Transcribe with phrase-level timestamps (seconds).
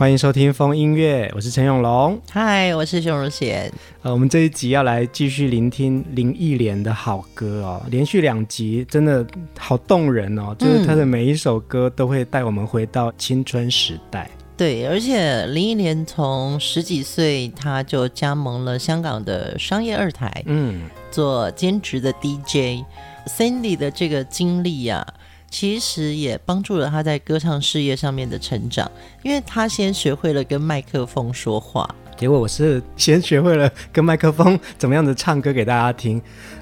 [0.00, 2.18] 欢迎收听风音乐，我是陈永龙。
[2.30, 3.70] 嗨，我是熊如贤。
[4.00, 9.22] 呃，我们这一集要来继续聆听林忆莲的好歌哦，连续两集真的
[9.58, 14.26] 好动人哦，就是她的每一首歌都会带我们回到青春时代。
[14.38, 22.86] 嗯、对，而且林忆莲从十几岁，她就加盟了香港的商业二台，嗯，做兼职的 DJ。
[23.26, 25.14] Cindy 的这个经历呀、啊。
[25.50, 28.90] 其实也帮助了他在歌唱事业上面的成长，
[29.22, 31.92] 因为他先学会了跟麦克风说话。
[32.16, 36.20] 结果我是先学会了跟麦克风怎么样子唱歌给大家听。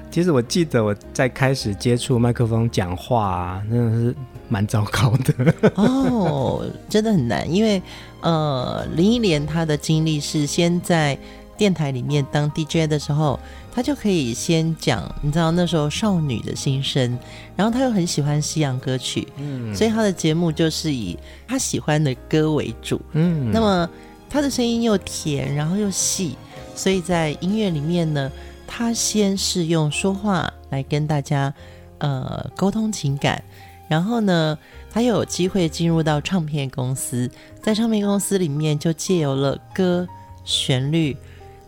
[0.09, 4.15] 其实我记得我在开始接触麦克风讲话啊，真的是
[4.47, 5.53] 蛮糟糕的。
[5.75, 7.79] 哦，真的很难，因为
[8.21, 11.15] 呃，林忆莲她的经历是先在
[11.59, 13.37] 电台里面当 DJ 的时候。
[13.71, 17.17] 他就可以先讲，你知道那时候少女的心声，
[17.55, 23.87] 然后他又很喜欢西洋歌曲，嗯，所以他的节目就是以他喜欢的歌为主，嗯，那么
[24.27, 26.35] 他的声音又甜，然后又细，
[26.75, 28.29] 所以在音乐里面呢，
[28.67, 31.53] 他先是用说话来跟大家
[31.99, 33.41] 呃沟通情感，
[33.87, 34.57] 然后呢，
[34.91, 37.29] 他又有机会进入到唱片公司，
[37.61, 40.05] 在唱片公司里面就借由了歌
[40.43, 41.15] 旋律。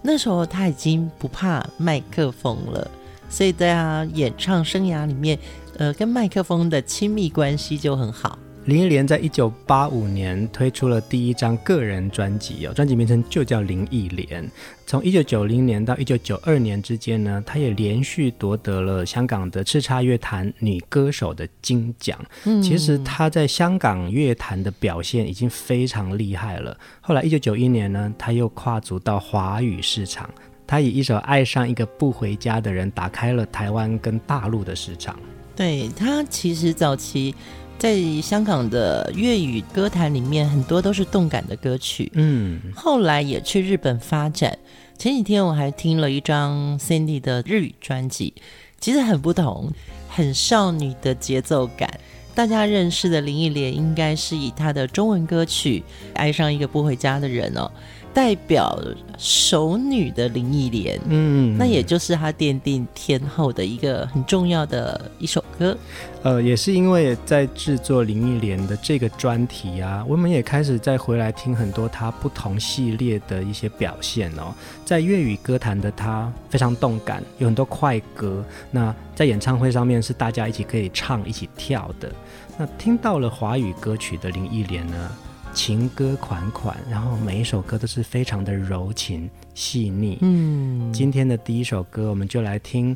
[0.01, 2.89] 那时候他已经不怕麦克风了，
[3.29, 5.37] 所以在他演唱生涯里面，
[5.77, 8.37] 呃，跟麦克风的亲密关系就很好。
[8.71, 14.49] 林忆莲在一九八五年推出了第一张个人专辑哦，专辑名称就叫林忆莲。
[14.87, 22.17] 从一九九零年到一九九二年之间呢，她也连续夺得了香港的叱咤乐坛女歌手的金奖。
[22.45, 26.77] 嗯，其实她在香港乐坛的表现已经非常厉害了。
[27.01, 30.29] 后来一九九一年呢，她又跨足到华语市场，
[30.65, 35.19] 她以一首《爱上一个不回家的人》打开了台湾跟大陆的市场。
[35.57, 37.35] 对，她其实早期。
[37.81, 42.11] 在香港的粤语歌坛里面，很多都是动感的歌曲。
[42.13, 44.55] 嗯，后来也去日本发展。
[44.99, 48.35] 前几天我还听了一张 Cindy 的日语专辑，
[48.79, 49.71] 其实很不同，
[50.07, 51.89] 很少女的节奏感。
[52.35, 55.79] 大家认识的林忆莲，应该是以她的中文歌曲
[56.13, 57.71] 《爱上一个不回家的人》哦。
[58.13, 58.77] 代表
[59.17, 65.77] 熟女的林忆莲，嗯，那也就是她奠定天后的一个很重要的一首歌。
[66.23, 74.53] 呃，也是因为在制作林忆莲的这个专题啊，我们也开始再回来听很多她不同系列的一些表现哦。
[74.85, 78.43] 在粤语歌坛的她非常动感，有很多快歌。
[78.69, 82.11] 那在演唱会上面是大家一起可以唱、一起跳的。
[82.57, 85.11] 那听到了华语歌曲的林忆莲呢？
[85.53, 90.17] 情歌款款，然后每一首歌都是非常的柔情细腻。
[90.21, 92.95] 嗯，今天的第一首歌，我们就来听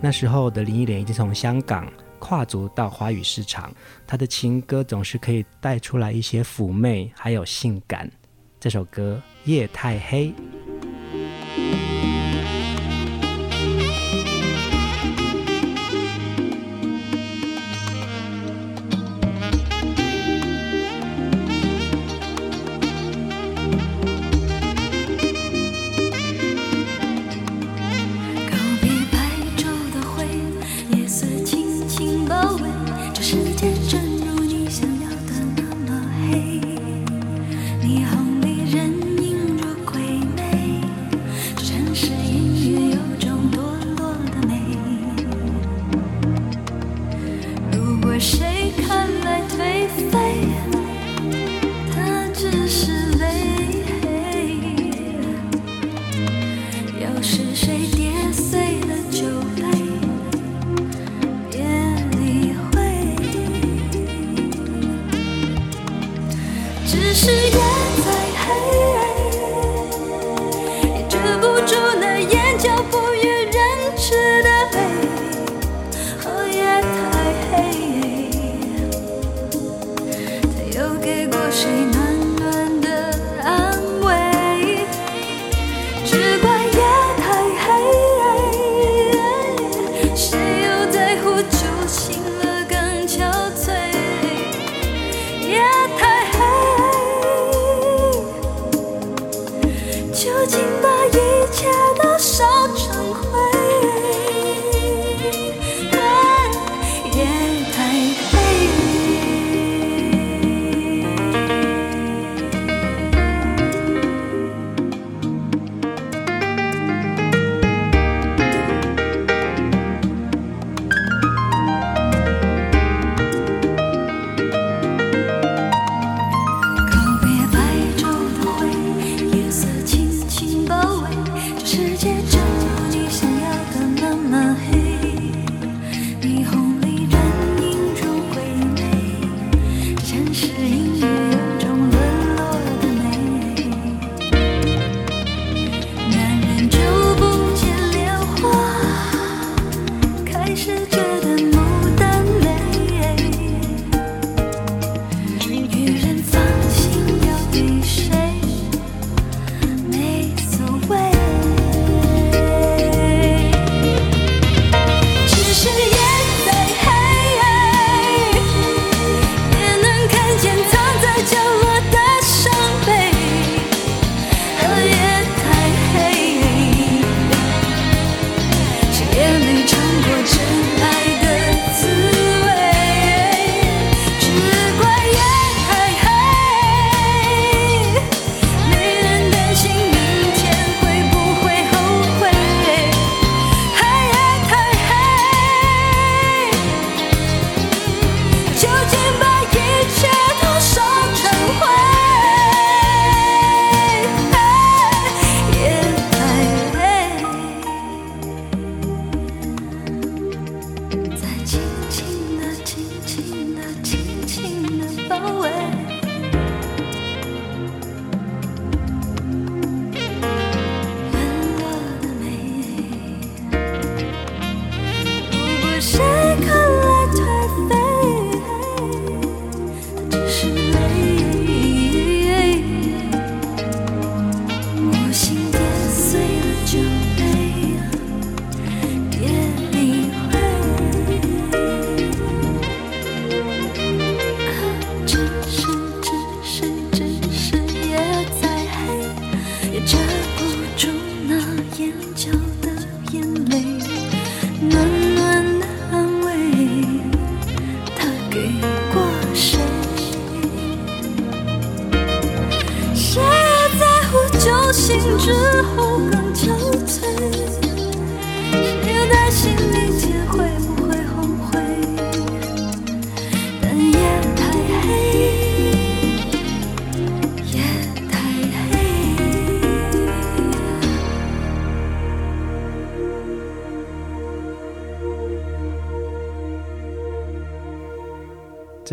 [0.00, 3.72] 那时候的林忆莲已经从香港跨足到华语市场，
[4.06, 8.10] 她的情歌总是可以带出来一些妩媚，还有性感。
[8.60, 10.28] 这首歌《夜太黑》。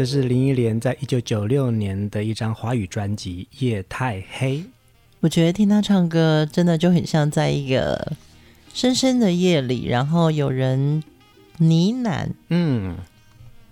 [0.01, 4.57] 这是林忆莲在一九九六年的一张华语专辑《夜太黑》。
[5.19, 8.13] 我觉得听她唱歌，真的就很像在一个
[8.73, 11.03] 深深的夜里，然后有人
[11.59, 12.97] 呢喃，嗯，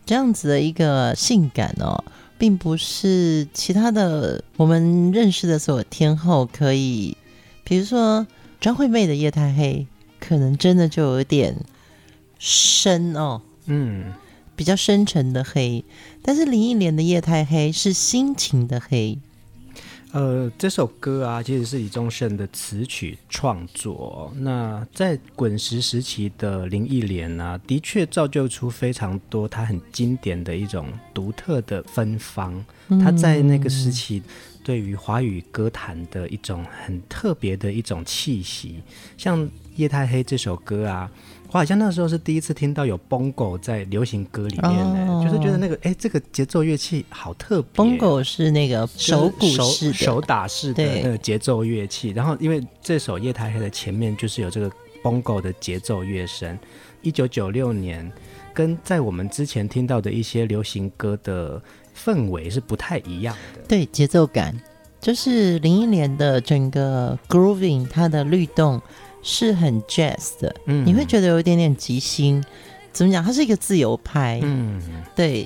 [0.06, 2.04] 这样子的一个性感哦，
[2.38, 7.18] 并不是其他的我们认识的所有天后可以，
[7.64, 8.28] 比如说
[8.62, 9.88] 张惠妹的《夜太黑》，
[10.24, 11.56] 可能真的就有点
[12.38, 14.14] 深哦，嗯。
[14.60, 15.86] 比较深沉的黑，
[16.22, 19.18] 但是林忆莲的夜太黑是心情的黑。
[20.12, 24.34] 呃，这首歌啊，其实是李宗盛的词曲创作。
[24.36, 32.62] 那在滚石时期的林忆莲啊，的确造就出非常多他很经典的一种独特的芬芳。
[32.90, 34.22] 他在那个时期
[34.70, 38.84] 对于华语歌坛的一种很特别的一种气息，
[39.18, 39.40] 像
[39.78, 41.10] 《夜太黑》这首歌啊。
[41.48, 47.84] 我好像那时候是第一次听到有 bongo 在流行歌里面呢、哦，就是觉得那个哎，这个节奏乐器好特别。
[47.84, 52.10] bongo 是那个手鼓式的、手打式的那个节奏乐器。
[52.10, 54.72] 然后因为这首《夜太黑》的前面就是有这个
[55.02, 56.56] bongo 的节奏乐声。
[57.02, 58.12] 一九九六年，
[58.54, 61.60] 跟在我们之前听到的一些流行歌的
[62.04, 63.62] 氛围是不太一样的。
[63.68, 64.60] 对，节奏感
[65.02, 68.82] 就是林忆莲的整个 grooving，它的律动。
[69.22, 72.42] 是很 jazz 的，嗯，你会觉得有一点点即兴，
[72.94, 73.22] 怎么讲？
[73.22, 74.82] 他是一个自由派，嗯，
[75.14, 75.46] 对。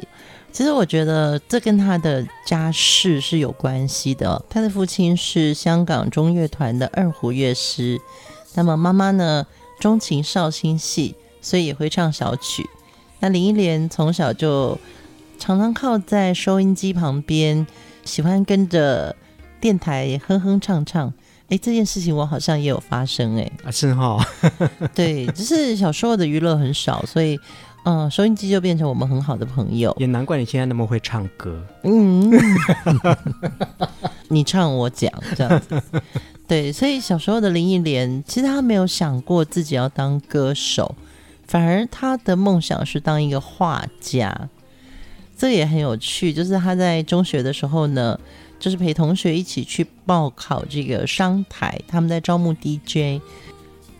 [0.51, 4.39] 其实我觉得这跟他的家世是有关系的。
[4.47, 7.99] 他的父亲是香港中乐团的二胡乐师，
[8.53, 9.47] 那么妈妈呢，
[9.79, 12.69] 钟情绍兴戏，所以也会唱小曲。
[13.21, 14.77] 那林忆莲从小就
[15.43, 17.67] 常常靠在收音机旁边，
[18.05, 19.13] 喜欢跟着
[19.59, 21.13] 电台哼哼唱唱。
[21.49, 24.25] 哎，这件事情我好像也有发生哎，啊是哈，
[24.95, 27.37] 对，只是小时候的娱乐很少，所以
[27.83, 29.93] 嗯，收音机就变成我们很好的朋友。
[29.99, 32.31] 也难怪你现在那么会唱歌，嗯，
[34.29, 35.83] 你唱我讲这样子，
[36.47, 40.95] 对，所以小时候的林忆莲其实她没有想过自己要当歌手，
[41.45, 44.47] 反而她的梦想是当一个画家，
[45.37, 46.33] 这也很有趣。
[46.33, 48.19] 就是他在中学的时候呢。
[48.59, 53.21] 就是陪同学一起去报考这个商台，他们在招募 DJ，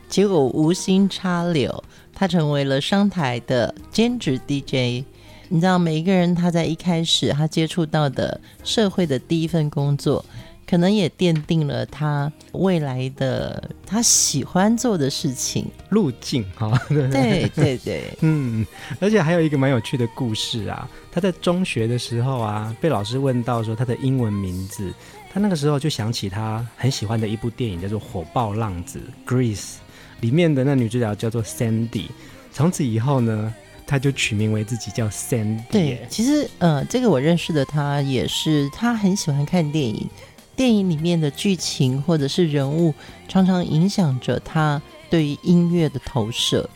[0.08, 5.04] 结果无心插柳，他成为了商台的兼职 DJ。
[5.50, 10.24] 你知道，每一个人他在一开始他接触到的社会的第一份工作。
[10.66, 18.66] 可能也奠定了他未来的他喜欢做的事情路径哈，对 对对，嗯，
[19.00, 24.92] 而且还有一个蛮有趣的故事啊，他在中学的时候啊，被老师问到说他的英文名字，
[25.32, 29.00] 他那个时候就想起他很喜欢的一部电影叫做《火爆浪子》
[29.32, 29.76] （Grease），
[30.22, 32.06] 里面的那女主角叫做 Sandy，
[32.52, 33.54] 从此以后呢，
[33.86, 35.64] 他就取名为自己叫 Sandy。
[35.70, 40.10] 对，其实呃，这个我认识的他也是，他很喜欢看电影。
[40.56, 42.94] 电影里面的剧情或者是人物，
[43.28, 46.70] 常常影响着他对于音乐的投射。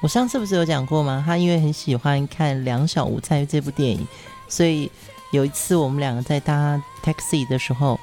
[0.00, 1.22] 我上次不是有讲过吗？
[1.24, 4.06] 他因为很喜欢看《两小无猜》这部电影，
[4.48, 4.90] 所以
[5.30, 7.98] 有一次我们两个在搭 taxi 的时候，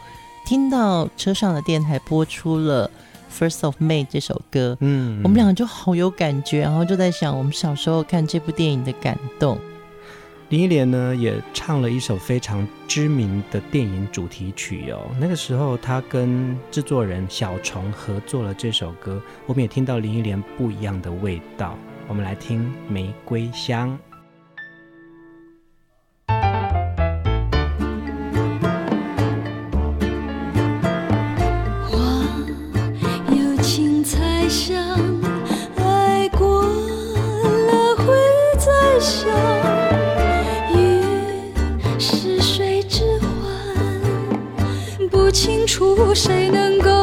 [0.46, 2.90] 听到车上的电台播出了
[3.38, 9.60] 《First of May》这首歌，嗯，我们两个就好有感觉，然后就在想我们小时候看这部电影的感动。
[10.50, 15.00] 林忆莲呢，也唱了一首非常知名的电影主题曲哦。
[15.20, 21.78] 那个时候，她跟制作人小虫合作了这首歌，我们也听到林忆莲不一样的味道。
[22.08, 23.90] 我们来听《玫瑰香》。
[46.16, 46.99] 谁能够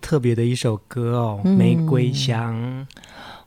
[0.00, 2.86] 特别的一首歌哦，《玫瑰香》嗯。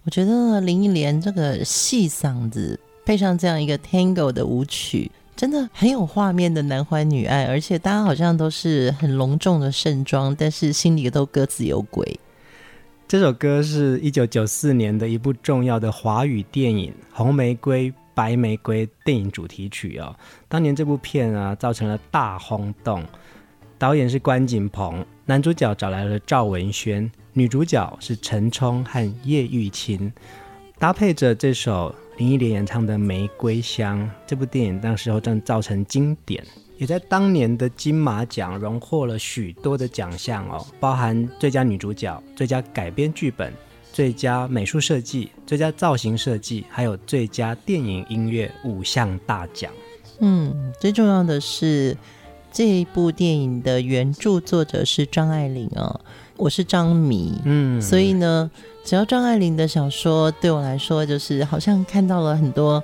[0.04, 12.20] 我觉得林忆莲这个细嗓子配上这样一个 Tango 的舞曲，真的很有画面的男欢女爱，而且大家好像都是很隆重的盛装，但是心里都各自有鬼。
[13.08, 20.15] 这首歌是一九九四年的一部重要的华语电影《红玫瑰白玫瑰》电影主题曲哦。
[20.48, 23.03] 当年这部片啊，造成了大轰动。
[23.77, 30.12] 导演是关锦鹏，男主角找来了赵文轩，女主角是陈冲和叶玉卿，
[30.79, 36.41] 搭配着这首林忆莲演唱的《玫瑰香》，这部电影那时候正造成经典，
[36.77, 43.53] 也在当年的金马奖荣获了许多的奖项哦，包含最佳女主角、最佳改编剧本、
[43.96, 49.72] 最佳美术设计、最佳造型设计，还有最佳电影音乐五项大奖。
[50.20, 51.96] 嗯，最重要的是。
[52.52, 56.00] 这一部电影的原著作者是张爱玲哦，
[56.38, 58.50] 我是张迷，嗯，所以呢，
[58.86, 62.82] 只要张爱玲的小说对我来说，就是好像看到了很多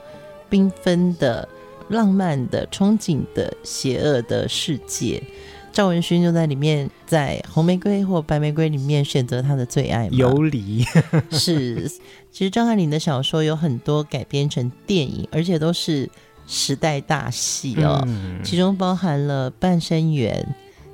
[0.50, 1.48] 缤纷的、
[1.88, 5.24] 浪漫的、憧憬的、邪恶的世界。
[5.72, 10.84] 赵文勋就在里面，在红玫瑰或白玫瑰里面选择他的最爱嘛，游离
[11.32, 11.90] 是。
[12.32, 16.10] 其实张爱玲的小说有很多改编成电影，而且都是。
[16.48, 20.36] 时代大戏哦，嗯、其中包含了《半生缘》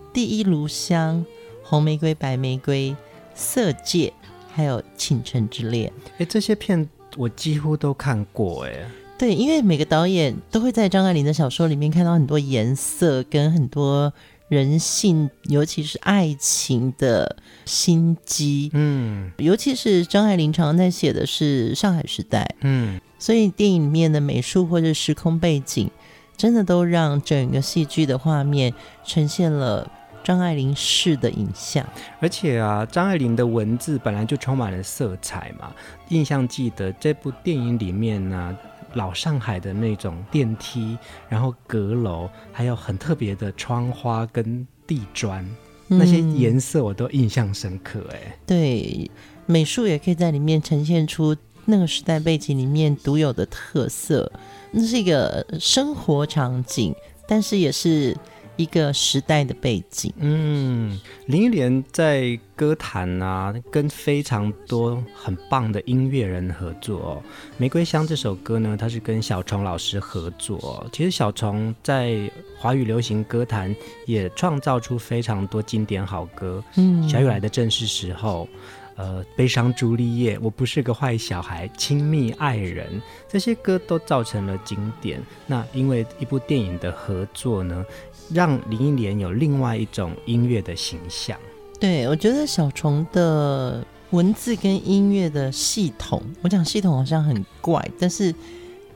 [0.14, 1.16] 《第一炉香》
[1.64, 2.92] 《红玫瑰白玫瑰》
[3.34, 4.14] 《色戒》，
[4.54, 5.92] 还有《倾城之恋》。
[6.20, 8.74] 哎，这些片我几乎都看过哎。
[9.18, 14.14] 对，因为每个导演都会在张爱玲的小说里面看到很多颜色跟很多
[14.50, 18.70] 人性，尤其是爱情的心机。
[18.74, 22.56] 嗯，尤其是张爱玲常常在写的是上海时代。
[22.62, 23.00] 嗯。
[23.20, 25.90] 所以电影里面的美术或者时空背景，
[26.38, 28.72] 真的都让整个戏剧的画面
[29.04, 29.90] 呈现了
[30.24, 31.84] 张爱玲式的影像。
[32.20, 35.74] 而且啊，张爱玲的文字本来就充满了色彩嘛。
[36.10, 38.56] 印象记得这部电影里面呢、啊，
[38.98, 40.98] 老上海的那种电梯，
[41.30, 45.48] 然后阁楼，还有很特别的窗花跟地砖，
[45.88, 48.04] 那些颜色我都印象深刻。
[48.12, 49.10] 哎，对，
[49.46, 51.34] 美术也可以在里面呈现出。
[51.70, 54.32] 那个时代背景里面独有的特色，
[54.72, 56.96] 那是一个生活场景，
[57.28, 58.16] 但是也是
[58.58, 60.12] 一个时代的背景。
[60.18, 67.24] 嗯，林忆莲在歌坛啊，跟非常多很棒的音乐人合作哦。
[67.58, 70.86] 《玫瑰香》这首歌呢，它是跟小虫老师合作。
[70.92, 73.74] 其实小虫在华语流行歌坛
[74.06, 76.64] 也创造出非常多经典好歌。
[76.76, 78.50] 嗯，小雨来的正是时候。
[78.96, 85.22] 呃，悲伤朱丽叶，我不是个坏小孩，亲密爱人，这些歌都造成了经典。
[85.46, 87.86] 那因为一部电影的合作呢，
[88.32, 91.38] 让林忆莲有另外一种音乐的形象。
[91.80, 98.34] 对，我觉得小虫的文字跟音乐的系统，我讲系统好像很怪，但是，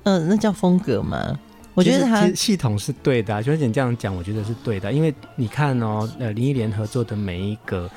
[0.04, 1.40] 呃，那叫风格吗？
[1.74, 7.90] 我觉得它系统是对的啊，就是你这样讲，我觉得是对的，因为你看哦，呃，林忆莲合作的每一个。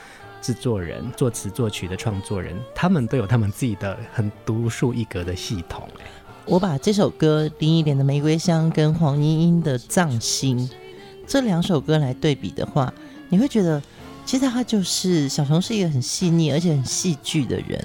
[0.45, 5.89] 制作人、作词作曲的创作人，他们都有他们自己的很独树一格的系统。
[6.45, 10.59] 我把这首歌林忆莲的《玫瑰香》跟黄莺莺的《葬心》
[11.27, 12.93] 这两首歌来对比的话，
[13.29, 13.83] 你会觉得
[14.25, 17.83] 其实他就是小虫是一个很细腻而且很戏剧的人。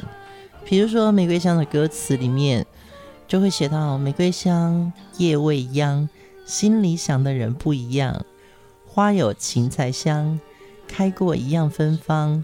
[0.65, 2.65] 比如说《玫瑰香》的歌词里面
[3.27, 6.07] 就会写到：“玫瑰香，夜未央，
[6.45, 8.25] 心里想的人不一样。
[8.85, 10.39] 花有芹菜香，
[10.87, 12.43] 开过一样芬芳。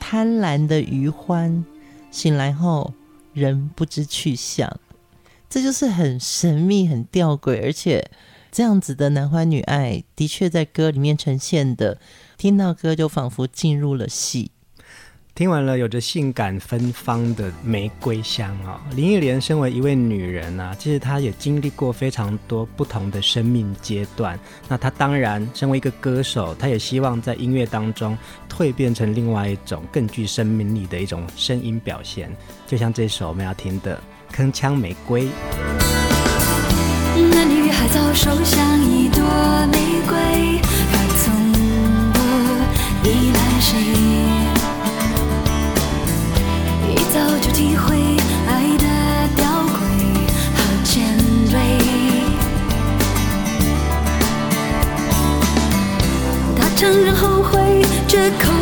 [0.00, 1.64] 贪婪的余欢，
[2.10, 2.92] 醒来后
[3.32, 4.78] 人不知去向。
[5.48, 8.10] 这就是很神秘、很吊诡，而且
[8.54, 11.98] 这样子的男欢女爱，的确在歌里面呈现的。
[12.38, 14.52] 听到歌就仿佛进入了戏。
[15.34, 24.38] 听完了有着性感芬芳的玫瑰香啊、哦，林忆莲身为一位女人啊，其实她也经历过非常多不同的生命阶段。
[24.68, 28.16] 那她当然身为一个歌手，她也希望在音乐当中
[28.48, 32.30] 蜕变成另外一种更具生命力的一种声音表现。
[32.68, 34.00] 就像这首我们要听的
[34.32, 35.24] 《铿锵玫瑰》。
[37.84, 39.20] 那女孩早熟像一朵
[39.70, 40.16] 玫瑰，
[40.90, 41.24] 她从
[42.12, 42.18] 不
[43.06, 43.70] 依赖谁。
[46.88, 47.94] 一早就体会
[48.48, 48.86] 爱的
[49.36, 49.76] 吊诡
[50.56, 50.94] 和尖
[51.50, 51.54] 锐，
[56.56, 58.53] 他承认后悔，绝口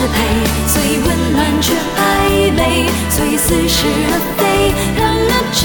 [0.00, 0.16] 支配，
[0.66, 4.40] 所以温暖却暧昧，最似是而非，
[4.96, 5.60] 让那直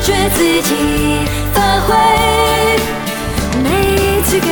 [0.00, 0.70] 觉自己
[1.54, 1.94] 发挥，
[3.62, 4.48] 没资格。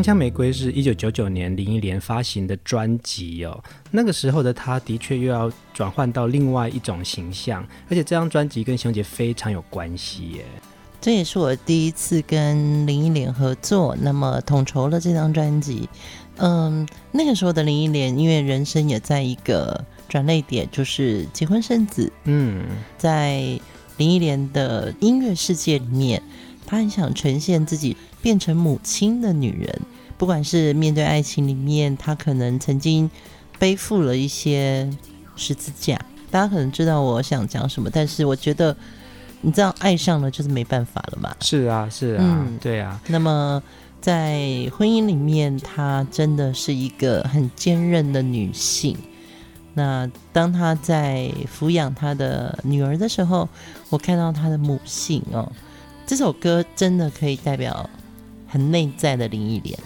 [0.00, 10.44] 铿锵玫瑰是一九九九年林忆莲发行的专辑哦，那个时候的她的确又要转换到另外一种形象，而且这张专辑跟熊姐非常有关系耶。
[11.02, 15.86] 这也是我第一次跟林忆莲合作，那么统筹了这张专辑。
[16.38, 22.10] 嗯，那个时候的林忆莲，因为人生也在一个转捩点，就是结婚生子。
[22.24, 22.64] 嗯，
[22.96, 23.38] 在
[23.98, 26.22] 林忆莲的音乐世界里面，
[26.64, 29.80] 她很想呈现自己变成母亲的女人，
[30.16, 33.10] 不管是面对爱情里面，她可能曾经
[33.58, 34.90] 背负了一些
[35.36, 35.98] 十字架。
[36.30, 38.76] 大家可能知道我想讲什么，但是我觉得。
[39.42, 41.34] 你知道爱上了就是没办法了嘛？
[41.40, 43.00] 是啊，是啊，嗯、对啊。
[43.06, 43.62] 那么
[43.98, 48.94] 在婚姻里面，她真的是一个很坚韧的女性。
[49.72, 53.48] 那当她在抚养她的女儿的时候，
[53.88, 55.50] 我看到她的母性哦。
[56.06, 57.88] 这首歌真的可以代表
[58.50, 59.78] 很内在的林忆莲。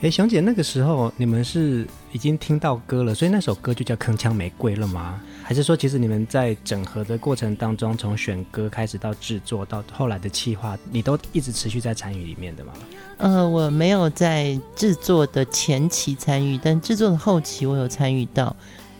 [0.00, 5.20] 哎，熊姐，那个时候你们是已经听到歌了，所以那首歌就叫《铿锵玫瑰》了吗？
[5.42, 12.72] 还是说，其实你们在整合的过程当中，从选歌开始到制作，到后来的企划，你都一直持续在参与里面的吗？
[13.16, 18.54] 呃，我没有在制作的前期参与，但制作的后期我有参与到。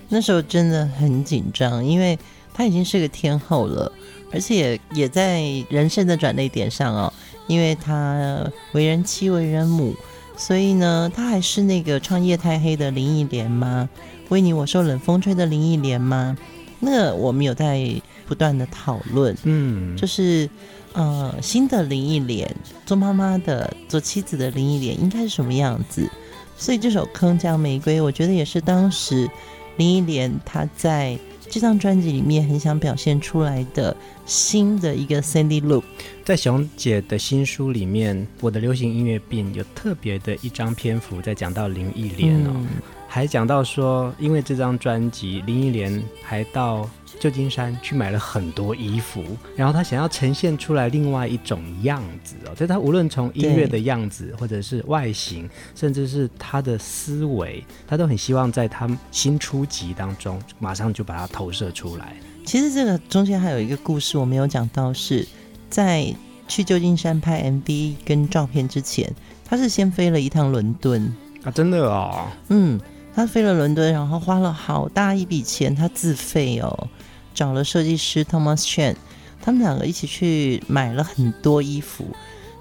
[0.09, 2.19] 那时候真的很紧张，因为
[2.53, 3.93] 她已经是个天后了，
[4.33, 7.13] 而且也在人生的转捩点上哦，
[7.49, 9.97] 因为他为人妻，为人母。
[10.37, 13.89] 所以呢，他还是那个创业太黑的林忆莲吗？
[14.29, 16.37] 为你我受冷风吹的林忆莲吗？
[16.79, 20.49] 那我们有在不断的讨论，嗯，就是
[20.93, 22.55] 呃新的林忆莲，
[22.87, 26.09] 做妈妈的、做妻子的林忆莲应该是什么样子？
[26.57, 29.29] 所以这首《铿锵玫瑰》，我觉得也是当时
[29.77, 31.19] 林忆莲她在
[31.51, 35.83] 这张专辑里面很想表现出来的新的一个 Sandy look。
[36.29, 42.67] 在熊姐的新书里面，《我的流行音乐病》有特别的一张篇幅在讲到林忆莲哦，嗯、
[43.09, 46.87] 还讲到说，因为这张专辑，林忆莲还到
[47.19, 49.25] 旧金山去买了很多衣服，
[49.57, 52.55] 然后她想要呈现出来另外一种样子哦。
[52.55, 62.15] 所以她无论从音乐的样子，或者是外形，甚至是她的思维，她都很希望在她新出集当中马上就把它投射出来。
[62.45, 65.27] 其实这个中间还有一个故事我没有讲到是。
[65.69, 66.15] 在
[66.47, 72.81] 去旧金山拍 MV 跟照片之前，他是先飞了一趟伦敦啊，真的哦，嗯，
[73.15, 76.89] 他飞了伦敦，然后花了好大一笔钱，他自费哦，
[77.35, 78.95] 找了设计师 Thomas Chen，
[79.43, 82.05] 他们两个一起去买了很多衣服，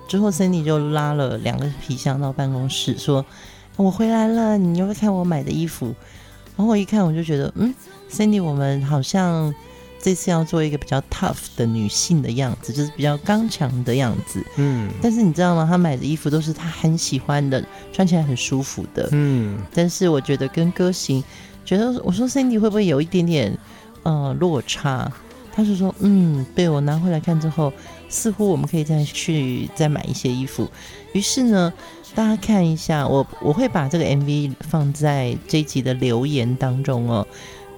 [0.08, 3.26] 之后 Cindy 就拉了两个皮箱到办公室，说
[3.78, 5.88] ：“我回来了，你要不要看我买的衣服？”
[6.58, 7.74] 然后我一看，我就觉得，嗯
[8.12, 9.54] ，Cindy，我们好像。
[10.02, 14.44] 这次要做一个比较 tough 的女性的样子，就是比较刚强的样子。
[14.58, 15.66] 嗯，但是你知道吗？
[15.70, 19.10] 她买的衣服都是她很喜欢的，穿起来很舒服的。
[19.12, 21.24] 嗯，但是我觉得跟歌型，
[21.66, 23.58] 觉得我说 Cindy 会不会有一点点
[24.04, 25.12] 呃落差？
[25.52, 27.74] 她是说，嗯，被我拿回来看之后，
[28.08, 30.70] 似乎我们可以再去再买一些衣服。
[31.14, 31.74] 于是呢，
[32.14, 37.26] 大家看一下，我我会把这个 MV 放在这一集的留言当中哦。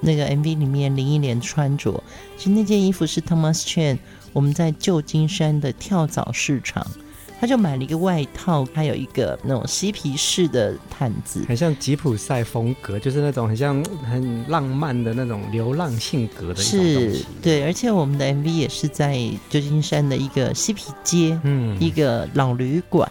[0.02, 2.04] 那个 MV 里面林忆莲穿着，
[2.38, 3.98] 其实那件衣服是 Thomas Chen，
[4.34, 6.86] 我们在旧金山的跳蚤市场，
[7.40, 16.80] 他就买了一个外套，还有一个那种嬉皮士的毯子，很像吉普赛风格，就是那种很像很浪漫的那种流浪性格的一种。
[16.80, 19.18] 是，对，而且我们的 MV 也是在
[19.50, 23.10] 旧金山的一个嬉皮街，嗯，一个老旅馆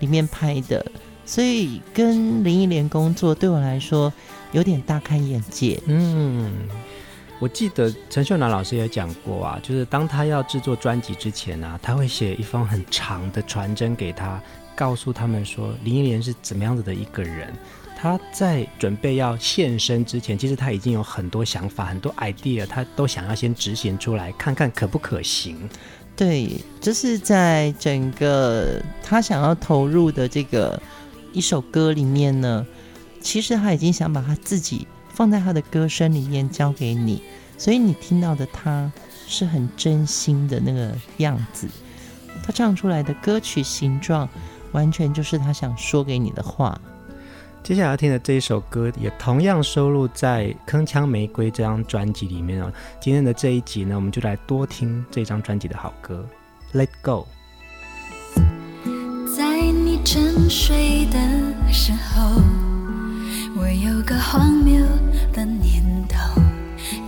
[0.00, 0.84] 里面拍的，
[1.24, 4.12] 所以跟林忆莲工作对我来说。
[4.52, 5.80] 有点大开眼界。
[5.86, 6.52] 嗯，
[7.38, 14.42] 我记得陈秀楠老师也讲过啊，就是当他要制作专辑之前啊，他会写一封很长的传真给他，
[14.74, 17.52] 告诉他们说林忆莲是怎么样子的一个人。
[18.00, 25.68] 他在准备要现身之前，其实他已经有很多想法、很多 idea，他都想要先执行出来，看看可不可行。
[26.16, 30.80] 对，就是在整个他想要投入的这个
[31.32, 32.66] 一首歌里面呢。
[33.20, 37.22] 其实他已经想把他自己放在他的歌声里面交给你，
[37.56, 38.90] 所以你听到的他
[39.26, 41.68] 是很真心的那个样子。
[42.42, 44.28] 他唱出来的歌曲形状，
[44.72, 46.80] 完全就是他想说给你的话。
[47.62, 52.72] 接下来要听的这一首歌，也同样收录在《铿锵玫瑰》这张专辑里面哦。
[53.00, 56.24] 今天的这一集呢，我们就来多听这张专辑的好歌
[56.78, 57.26] 《Let Go》。
[59.36, 62.67] 在你沉睡的时候。
[63.56, 64.84] 我有个荒谬
[65.32, 66.40] 的念头，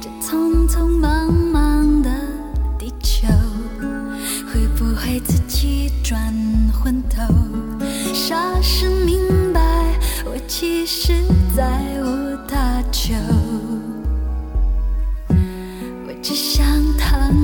[0.00, 2.10] 这匆匆忙忙的
[2.78, 3.26] 地球，
[4.52, 6.20] 会不会自己转
[6.72, 7.22] 昏头？
[8.14, 9.60] 霎时明白，
[10.24, 11.22] 我其实
[11.54, 11.64] 再
[12.02, 13.14] 无他求，
[15.28, 17.34] 我只想躺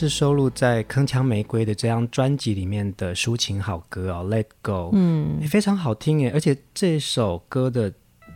[0.00, 7.92] 是收录在《铿锵玫瑰》的这张专辑里面的抒情好歌哦，《Let Go》，嗯，非常好听耶，而且这首歌的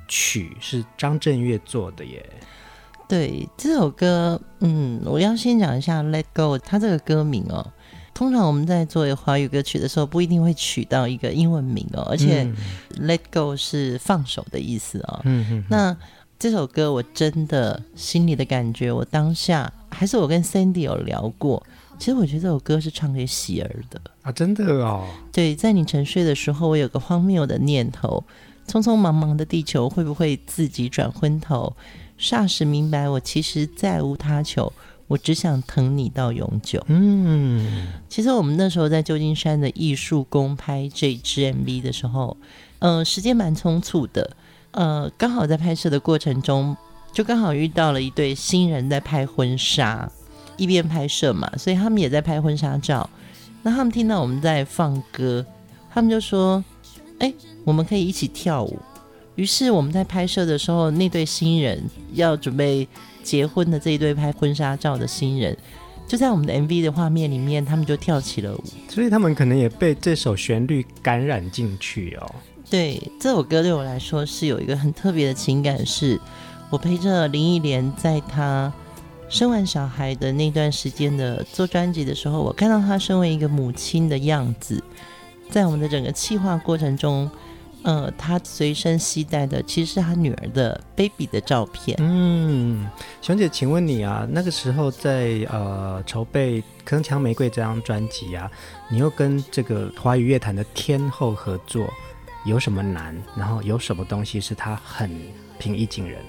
[0.07, 2.23] 曲是张震岳做的耶。
[3.09, 7.67] 对这首歌，嗯，我要先讲一下《Let Go》，它这个歌名哦，
[8.13, 12.47] 通常我们在做华语歌曲的时候，不一定会取到一个英文名哦，而且
[13.01, 15.23] “Let Go” 是放手的意思哦。
[15.25, 15.65] 嗯嗯。
[15.71, 15.97] 那
[16.39, 21.65] 这首歌我真的心里的感觉，我当下还是我跟 Sandy 有聊过，
[21.99, 25.07] 其实我觉得这首歌是唱给喜儿的啊，真的哦。
[25.33, 28.23] 对，在你沉睡的时候，我有个荒谬的念头：
[28.67, 31.75] 匆匆忙忙的地球会不会自己转昏头？
[32.19, 34.73] 霎时明白，我其实再无他求，
[35.09, 36.83] 我只想疼你到永久。
[36.89, 42.37] 嗯，其实我们那时候在旧金山的艺术宫拍这支 MV 的时候，
[42.79, 44.37] 呃，时间蛮匆促的，
[44.71, 46.77] 呃，刚好在拍摄的过程中，
[47.15, 50.11] 就刚好遇到了一对新人在拍婚纱，
[50.57, 53.09] 一边拍摄嘛，所以他们也在拍婚纱照。
[53.63, 55.47] 那他们听到我们在放歌，
[55.93, 56.63] 他们就说
[57.21, 57.33] ：“哎，
[57.65, 58.77] 我们可以一起跳舞。”
[59.37, 61.83] 于是我们在拍摄的时候，那对新人
[62.15, 62.87] 要准备
[63.23, 65.57] 结婚的这一对拍婚纱照的新人，
[66.09, 68.65] 就在我们的 MV 的画面里面，他们就跳起了舞。
[68.89, 72.35] 所以他们可能也被这首旋律感染进去哦。
[72.69, 76.21] 对，这首歌对我来说是有一个很特别的情感，是
[76.75, 78.73] 我陪着林忆莲在她
[79.29, 84.83] 生完小孩的那段时间的做专辑的时候，我看到她身为一个母亲的样子，
[85.49, 87.31] 在我们的整个企划过程中，
[87.85, 91.97] 呃，她随身携带的其实是她女儿的 baby 的照片。
[92.01, 92.85] 嗯，
[93.23, 98.51] 熊姐，请问你啊，那个时候在呃筹备《铿锵玫瑰》这张专辑啊，
[98.91, 101.89] 你又跟这个华语乐坛的天后合作，
[102.45, 103.17] 有什么难？
[103.37, 105.09] 然后有什么东西是她很
[105.57, 106.21] 平易近人？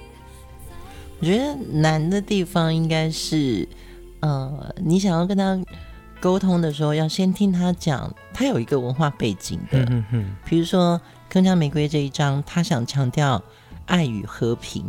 [1.19, 3.67] 我觉得难的地方应该是，
[4.19, 5.57] 呃，你想要跟他
[6.19, 9.79] 沟通的时候，要先听他讲，他有一个文化背景的。
[9.79, 10.35] 嗯嗯嗯。
[10.45, 10.99] 比如说
[11.33, 13.41] 《铿锵玫瑰》这一章，他想强调
[13.85, 14.83] 爱与和平。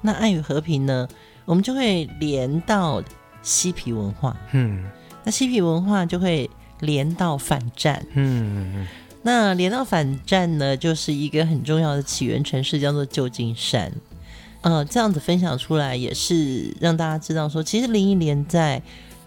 [0.00, 1.08] 那爱与和平呢，
[1.44, 3.02] 我们就会连到
[3.42, 4.36] 嬉皮文化。
[4.52, 4.84] 嗯。
[5.22, 6.50] 那嬉皮文化就会
[6.80, 8.04] 连到反战。
[8.14, 8.86] 嗯嗯。
[9.22, 13.90] 那连到反战呢，就是一个很重要的起源城市，叫做旧金山。
[14.64, 18.80] 呃，这样子分享出来也是让大家知道说，其实林忆莲在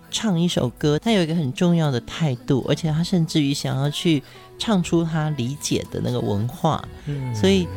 [0.10, 4.24] 唱一首歌，她有一个很重要的态度，而且她甚至于想要去
[4.58, 6.84] 唱出她理解的那个文化。
[7.06, 7.68] 嗯，所以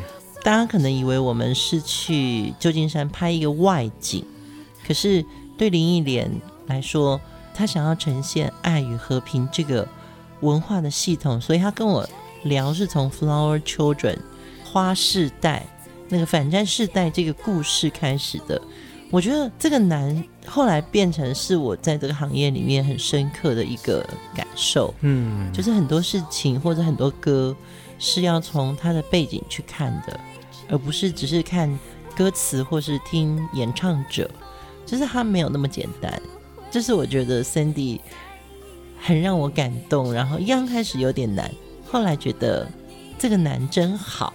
[0.43, 4.25] 大家可能以为我们是去旧金山拍一个外景，
[4.87, 5.23] 可是
[5.55, 6.31] 对林忆莲
[6.65, 7.21] 来说，
[7.53, 9.87] 她想要呈现爱与和平这个
[10.39, 12.09] 文化的系统，所以她跟我
[12.41, 14.17] 聊是从 Flower Children
[14.63, 15.67] 花世代。
[16.11, 18.61] 那个反战世代这个故事开始的，
[19.09, 24.05] 我觉得这个难后来变成是我在这个行业里面很深刻的一个
[24.35, 24.93] 感受。
[24.99, 27.55] 嗯，就是很多事情或者很多歌
[27.97, 30.19] 是要从他的背景去看的，
[30.67, 31.79] 而不是只是看
[32.13, 34.29] 歌词或是听演唱者，
[34.85, 36.21] 就是他没有那么简单。
[36.69, 38.01] 这是我觉得 Cindy
[39.01, 41.49] 很让我感动，然后一刚开始有点难，
[41.89, 42.67] 后来觉得
[43.17, 44.33] 这个难真好。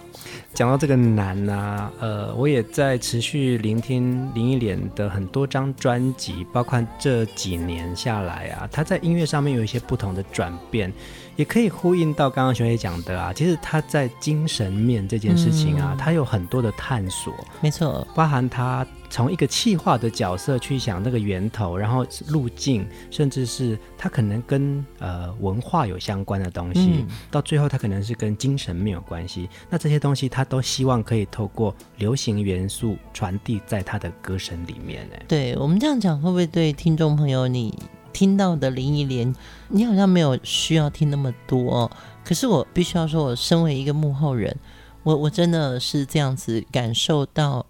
[0.57, 10.91] 讲到这个难啊，呃，我也在持续聆听林忆莲的很多张专辑，包括这几年下来啊，她在音乐上面有一些不同的转变。
[11.35, 17.31] 也可以呼应到刚刚熊姐讲的啊，其实她在精神面这件事情啊，她、嗯、有很多的探索，
[17.61, 29.49] 没错，包含他从一个气化的角色去想那个源头，然后路径，甚至是它可能跟呃文化有相关的东西，嗯、到最后他可能是跟精神没有关系。
[29.69, 35.07] 那这些东西他都希望可以透过流行元素传递在他的歌声里面。
[35.13, 37.77] 哎，对我们这样讲，会不会对听众朋友你？
[38.13, 39.31] 听到的林忆莲，
[39.67, 41.91] 你好像没有需要听那么多哦。
[42.25, 44.57] 可是我必须要说，我身为一个幕后人，
[45.03, 47.63] 我我真的是这样子感受到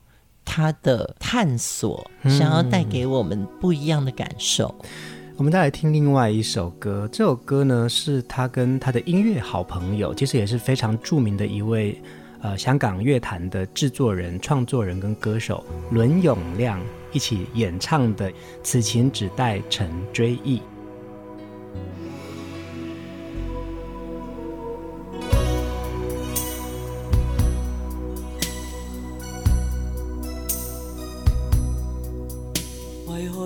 [0.49, 4.73] 他的探索，想要带给我们不一样的感受。
[4.83, 4.89] 嗯，
[5.35, 12.01] 我们再来听另外一首歌，这首歌呢是他跟他的音乐好朋友，其实也是非常著名的一位。
[12.39, 16.79] 呃，香港乐坛的制作人、创作人跟歌手伦永亮
[17.11, 18.29] 一起演唱的
[18.61, 20.59] 《此情只待成追忆》。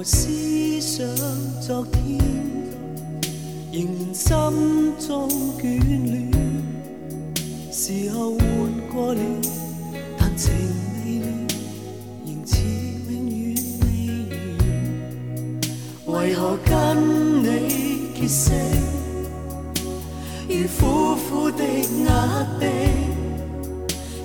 [0.04, 1.06] 思想
[1.62, 2.18] 昨天，
[3.72, 4.30] 仍然心
[4.99, 5.30] 中
[5.60, 6.32] 眷恋？
[7.72, 8.41] 时候换
[8.91, 9.22] 过了，
[10.18, 10.52] 但情
[11.06, 11.28] 未了，
[12.26, 12.58] 仍似
[13.10, 13.86] 永远未
[16.08, 16.20] 完。
[16.24, 16.72] 为何跟
[17.43, 17.45] 你
[18.16, 18.52] 结识，
[20.49, 21.64] 如苦苦的
[22.06, 22.10] 压
[22.60, 22.62] 迫？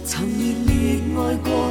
[0.06, 0.34] 曾热
[0.66, 0.72] 烈
[1.16, 1.65] 爱过，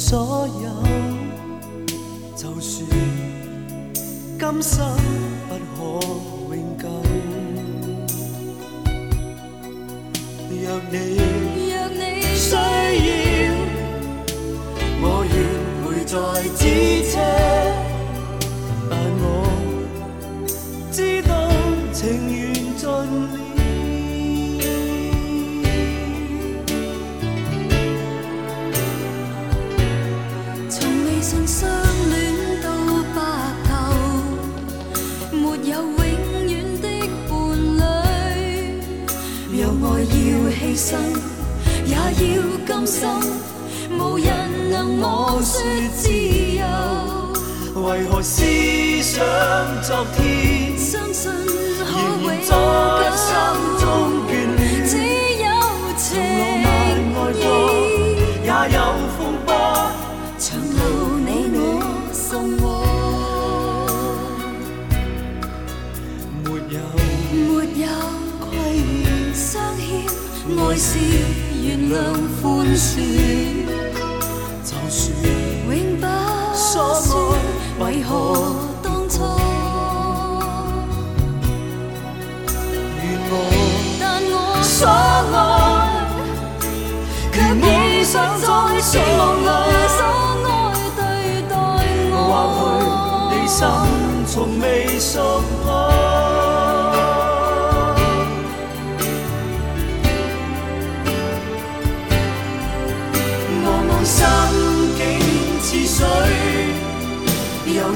[0.00, 0.70] 所有，
[2.34, 2.88] 就算
[4.38, 4.88] 今生
[70.70, 71.00] 爱是
[71.64, 71.94] 原谅
[72.40, 72.94] 宽恕，
[74.62, 75.02] 就算
[75.66, 76.06] 永不
[76.54, 77.34] 所说
[77.80, 79.24] 为何当初，
[83.02, 83.32] 愿我
[83.98, 84.86] 但我所
[85.34, 85.34] 爱，
[87.32, 87.66] 却未
[88.04, 88.46] 想再
[88.80, 89.50] 是忘了
[89.88, 89.98] 所
[90.46, 90.48] 爱
[90.94, 91.02] 对
[91.50, 91.52] 待
[92.12, 92.22] 我
[92.54, 93.42] 或许你。
[93.48, 93.58] 心
[94.24, 94.64] 从未
[95.00, 95.42] 熟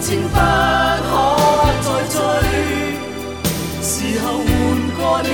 [0.05, 0.39] 柔情不可
[1.81, 2.17] 再追。
[3.81, 3.89] 时
[4.21, 4.47] 候换
[4.99, 5.25] 过了，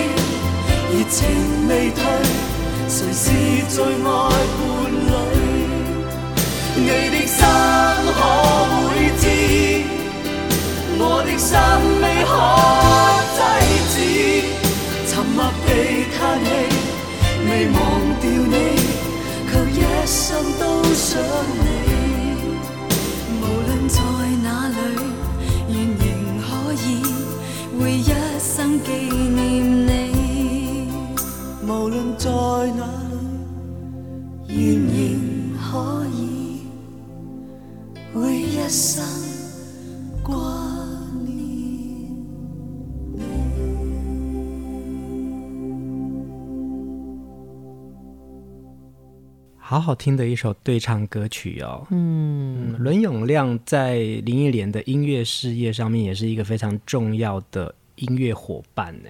[0.93, 1.19] 热情
[1.69, 1.99] 未退，
[2.89, 3.25] 谁是
[3.69, 4.63] 最爱伴
[5.11, 5.11] 侣？
[6.77, 7.37] 你的心
[8.15, 8.19] 可
[8.87, 9.23] 会知？
[11.01, 11.49] 我的心
[12.01, 12.33] 未可
[13.35, 13.39] 制
[13.91, 13.97] 止，
[15.11, 15.69] 沉默地
[16.17, 16.49] 叹气，
[17.45, 17.77] 未忘
[18.21, 18.55] 掉你，
[19.51, 20.17] 却一生
[20.61, 20.63] 都
[20.95, 21.11] 想
[21.65, 21.80] 你。
[28.71, 30.89] 生纪念你。
[31.67, 32.31] 无论在
[32.77, 32.87] 哪
[34.47, 36.61] 里，愿仍可以
[38.15, 39.05] 会一生
[40.23, 40.37] 挂
[41.27, 41.37] 念。
[49.59, 51.85] 好好听的一首对唱歌曲哦。
[51.91, 59.09] 嗯，嗯，伦永亮在林忆莲的音乐事业上面也是一个非常重要的音乐伙伴呢。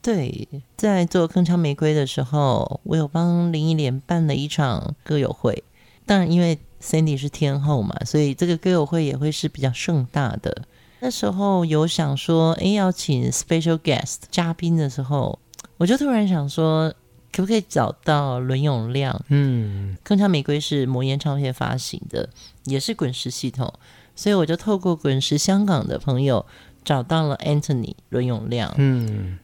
[0.00, 5.64] 对，在做《铿锵玫瑰》的时候，我有帮林忆莲办了一场歌友会。
[6.06, 10.62] 当然，因为 Sandy 是天后嘛，所以这个歌友会也会是比较盛大的。
[11.00, 15.38] 那时候有想说，哎，要请 special guest 嘉宾的时候，
[15.76, 16.88] 我就突然想说，
[17.30, 19.20] 可不可以找到伦永亮？
[19.28, 22.30] 嗯，《铿锵玫瑰》是魔岩唱片发行的，
[22.64, 23.72] 也是滚石系统，
[24.16, 26.46] 所以我就透过滚石香港的朋友
[26.88, 28.74] 找到了 Anthony 伦永亮。
[28.78, 29.38] 嗯，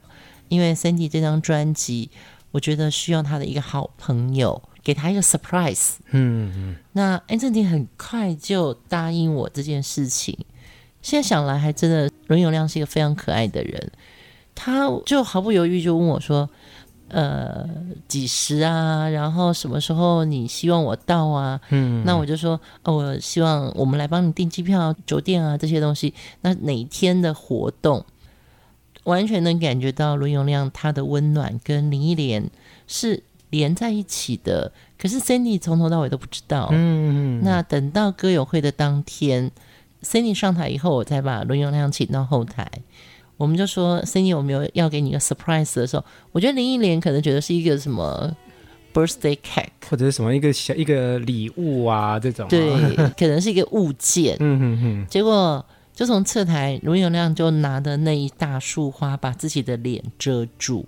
[0.49, 2.09] 因为 Sandy 这张专辑，
[2.53, 5.97] 我觉得需要他的一个好朋友，给他一个 surprise。
[6.13, 10.35] 嗯，那 Anthony 很快就答应我这件事情。
[11.03, 13.93] 现在想来，还真的伦永亮是一个非常可爱的人，
[14.55, 16.49] 他就毫不犹豫就问我说
[17.09, 17.69] ：“呃，
[18.09, 19.09] 几时啊？
[19.09, 26.13] 然后什么时候你希望我到啊？”嗯，那我就说：“哦，我希望我们来帮你订机票、酒店啊这些东西。
[26.41, 28.05] 那哪一天的活动？”
[29.05, 32.51] 完全能感觉到罗永亮他的温暖跟林忆莲
[32.87, 36.71] 是连在一起的，可是 Cindy 从头到尾都不知道。
[36.73, 39.51] 嗯，那等到歌友会的当天
[40.03, 42.67] ，Cindy 上台以后，我才把罗永亮请到后台。
[43.37, 48.35] 我们就说 Cindy 我没有要给你一个 surprise 的时候，我觉得林忆莲可能觉得是一个什么
[48.93, 54.37] birthday cake，或者是什么一个小一个礼物啊这种啊，对，可能是一个物件。
[54.41, 60.87] 嗯哼哼，结果就从侧台，卢永亮就拿的那一大束花把自己的脸遮住，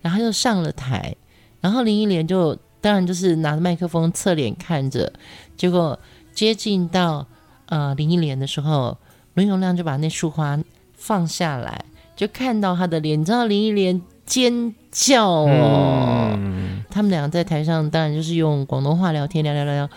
[0.00, 1.14] 然后就上了台，
[1.60, 5.12] 然后林忆莲就当然就是拿着麦克风侧脸看着，
[5.56, 5.98] 结果
[6.34, 7.26] 接近到
[7.66, 8.96] 呃林忆莲的时候，
[9.34, 10.58] 卢永亮就把那束花
[11.04, 11.84] 放下来，
[12.16, 19.90] 就看到他的脸，你知道林忆莲尖叫哦，嗯他们两个在台上当然就是用广东话聊天，聊聊聊聊，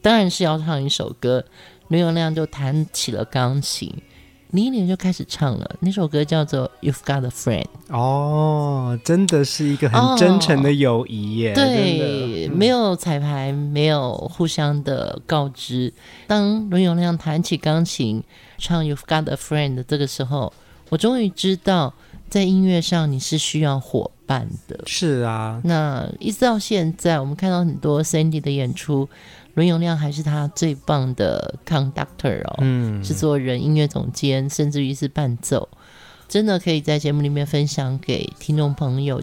[0.00, 1.44] 当然是要唱一首歌。
[1.88, 3.92] 伦永亮就弹起了钢琴，
[4.52, 5.76] 林忆莲就开始唱了。
[5.80, 7.66] 那首歌叫做《You've Got a Friend》。
[7.94, 11.52] 哦，真的是一个很真诚的友谊耶。
[11.54, 15.92] 对，没有彩排，没有互相的告知。
[16.26, 18.22] 当伦永亮弹起钢琴
[18.62, 20.52] 唱《You've Got a Friend》的这个时候，
[20.88, 21.92] 我终于知道，
[22.30, 24.78] 在音乐上你是需要伙伴的。
[24.86, 29.08] 是啊，那一直到现在，我们看到很多 Sandy 的演出。
[29.54, 35.68] 伦永亮还是他最棒的 conductor 哦，嗯，制作人、音乐总监，甚至于是伴奏，
[36.26, 39.22] 真的可以在节目里面分享给听众朋友。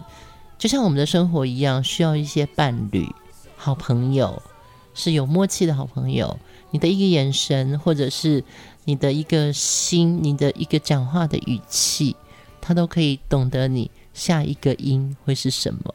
[0.56, 3.12] 就像我们的生活一样，需要一些伴侣、
[3.56, 4.40] 好朋友，
[4.94, 6.38] 是有默契的好朋友。
[6.70, 8.44] 你的一个眼神，或者是
[8.84, 12.16] 你的一个心，你的一个讲话的语气，
[12.60, 15.94] 他都可以懂得你下一个音会是什么。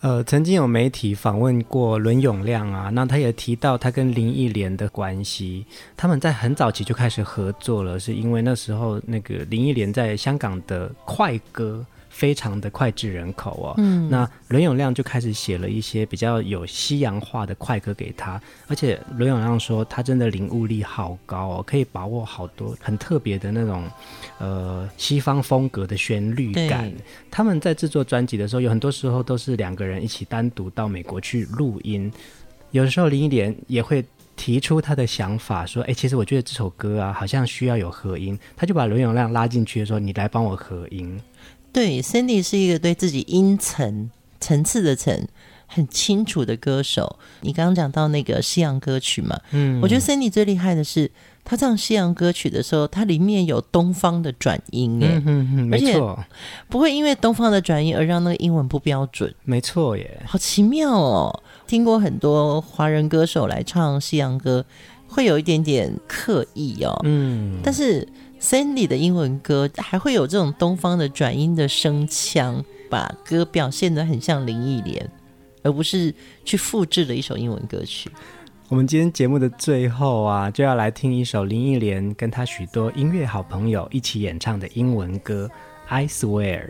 [0.00, 5.66] 呃，曾经有媒体访问过伦永亮啊，那他也提到他跟林忆莲的关系，
[5.96, 11.84] 他们在很早期就开始合作了，是因为那时候那个林忆莲在香港的快歌
[12.18, 13.74] 非常的脍炙人口哦。
[13.78, 23.84] 嗯，那伦永亮就开始写了一些比较有西洋化的快歌给他，而且伦永亮说他真的领悟力好高哦，可以把握好多很特别的那种
[24.38, 26.92] 呃西方风格的旋律感。
[27.30, 32.10] 他们在制作专辑的时候，有很多时候都是两个人一起单独到美国去录音，
[32.72, 34.04] 有的时候林忆莲也会。
[34.38, 41.20] 提出他的想法，说：“哎，其实我觉得这首歌啊，好像需要有合音。”他就把伦永亮拉进去，说：“你来帮我合音。”
[41.72, 44.10] 对，Cindy 是一个对自己音层
[44.40, 45.26] 层次的层
[45.66, 47.18] 很清楚的歌手。
[47.42, 51.10] 你刚刚讲到那个西洋歌曲嘛，嗯，我觉得 Cindy 最厉害的是，
[51.44, 56.18] 他唱西洋歌曲的时候，它里面有东方的转音，哎、嗯嗯，没错，
[56.68, 61.42] 不会因为东方的转音而让那个英文不标准，没错耶，好奇妙哦。
[61.66, 64.64] 听过很多华人歌手来唱西洋歌，
[65.06, 66.98] 会有一点点刻意哦。
[67.04, 68.06] 嗯，但是
[68.40, 75.10] Sandy 的英文歌还会有这种东方的转音的声腔，把歌表现得很像林忆莲，
[75.62, 76.14] 而不是
[76.44, 78.10] 去复制了一首英文歌曲。
[78.68, 85.50] 我们今天节目的最后啊，就要来听一首林忆莲跟她许多音乐好朋友一起演唱的英文歌
[85.88, 86.66] 《I Swear》。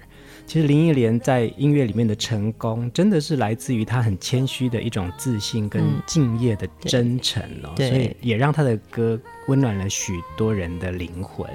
[0.48, 11.46] 其实林忆莲在音乐里面的成功，真的是来自于她很谦虚的一种自信跟敬业的真诚哦，嗯、所以也让她的歌温暖了许多人的灵魂。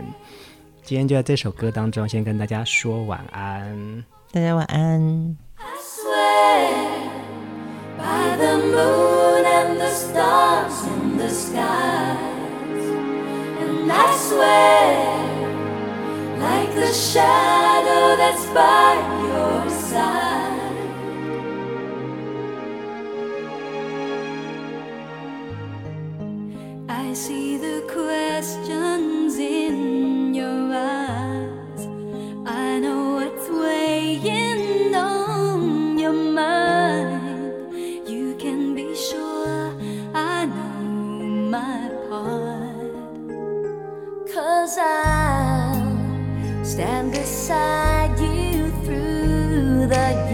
[0.83, 5.35] 今天就在这首歌当中，先跟大家说晚安，大家晚安。
[5.57, 5.65] I
[16.39, 18.93] Like the shadow shadow that's by
[19.27, 20.51] your side.
[26.89, 31.81] I see the questions in your eyes.
[32.45, 37.73] I know what's weighing on your mind.
[38.07, 39.73] You can be sure
[40.13, 40.83] I know
[41.55, 42.93] my part.
[44.33, 45.22] Cause I
[46.73, 50.32] stand beside you through the